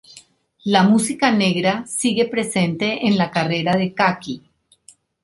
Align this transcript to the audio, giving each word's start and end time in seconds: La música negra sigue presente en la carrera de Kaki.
La 0.63 0.81
música 0.81 1.31
negra 1.31 1.85
sigue 1.85 2.25
presente 2.27 3.05
en 3.05 3.19
la 3.19 3.29
carrera 3.29 3.75
de 3.77 3.93
Kaki. 3.93 4.41